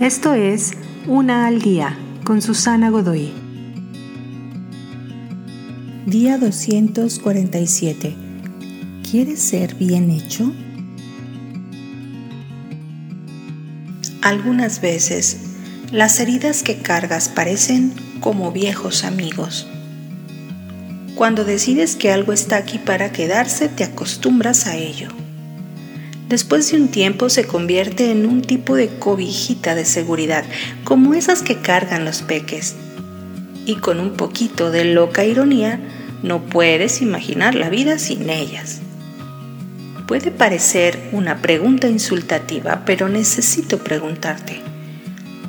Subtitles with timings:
[0.00, 0.72] Esto es
[1.06, 3.32] Una al Día con Susana Godoy.
[6.04, 8.14] Día 247.
[9.10, 10.52] ¿Quieres ser bien hecho?
[14.20, 15.38] Algunas veces
[15.90, 19.66] las heridas que cargas parecen como viejos amigos.
[21.14, 25.08] Cuando decides que algo está aquí para quedarse, te acostumbras a ello
[26.28, 30.44] después de un tiempo se convierte en un tipo de cobijita de seguridad,
[30.84, 32.76] como esas que cargan los peques.
[33.64, 35.80] Y con un poquito de loca ironía,
[36.22, 38.80] no puedes imaginar la vida sin ellas.
[40.06, 44.60] Puede parecer una pregunta insultativa, pero necesito preguntarte,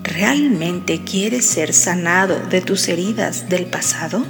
[0.03, 4.25] ¿realmente quieres ser sanado de tus heridas del pasado?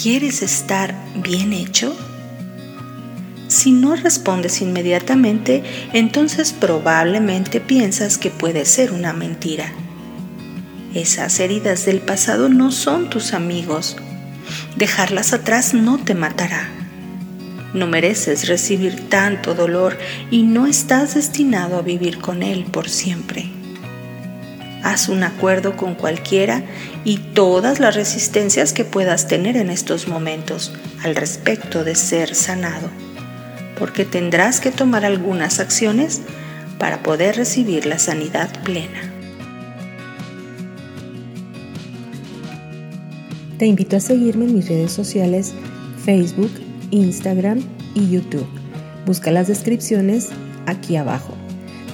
[0.00, 1.96] ¿Quieres estar bien hecho?
[3.54, 5.62] Si no respondes inmediatamente,
[5.92, 9.72] entonces probablemente piensas que puede ser una mentira.
[10.92, 13.96] Esas heridas del pasado no son tus amigos.
[14.76, 16.68] Dejarlas atrás no te matará.
[17.74, 19.98] No mereces recibir tanto dolor
[20.32, 23.52] y no estás destinado a vivir con él por siempre.
[24.82, 26.64] Haz un acuerdo con cualquiera
[27.04, 30.72] y todas las resistencias que puedas tener en estos momentos
[31.04, 32.90] al respecto de ser sanado
[33.78, 36.22] porque tendrás que tomar algunas acciones
[36.78, 39.12] para poder recibir la sanidad plena.
[43.58, 45.54] Te invito a seguirme en mis redes sociales
[46.04, 46.50] Facebook,
[46.90, 47.60] Instagram
[47.94, 48.46] y YouTube.
[49.06, 50.30] Busca las descripciones
[50.66, 51.34] aquí abajo.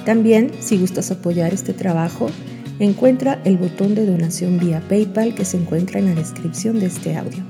[0.05, 2.31] También, si gustas apoyar este trabajo,
[2.79, 7.17] encuentra el botón de donación vía PayPal que se encuentra en la descripción de este
[7.17, 7.43] audio.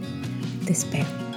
[0.66, 1.29] Te espero.